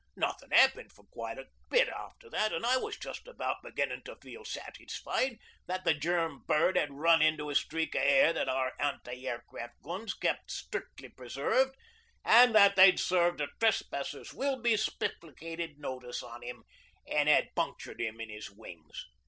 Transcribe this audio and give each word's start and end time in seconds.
Nothin' 0.15 0.49
happened 0.49 0.91
for 0.91 1.03
quite 1.05 1.37
a 1.37 1.45
bit 1.69 1.87
after 1.87 2.27
that, 2.31 2.51
an' 2.51 2.65
I 2.65 2.75
was 2.75 2.97
just 2.97 3.27
about 3.27 3.61
beginnin' 3.61 4.01
to 4.05 4.15
feel 4.15 4.43
satisfied 4.43 5.37
that 5.67 5.83
the 5.85 5.93
Germ 5.93 6.43
bird 6.47 6.75
'ad 6.75 6.91
run 6.91 7.21
into 7.21 7.51
a 7.51 7.53
streak 7.55 7.95
o' 7.95 7.99
air 7.99 8.33
that 8.33 8.49
our 8.49 8.73
anti 8.79 9.27
aircraft 9.27 9.79
guns 9.83 10.15
kept 10.15 10.49
strickly 10.49 11.09
preserved 11.09 11.77
an' 12.25 12.53
that 12.53 12.75
they'd 12.75 12.99
served 12.99 13.41
a 13.41 13.47
Trespassers 13.59 14.33
will 14.33 14.59
be 14.59 14.73
Spiflicated 14.75 15.77
notice 15.77 16.23
on 16.23 16.41
'im 16.41 16.63
an' 17.05 17.27
had 17.27 17.53
punctured 17.53 18.01
him 18.01 18.19
an' 18.19 18.29
his 18.29 18.49
wings. 18.49 19.05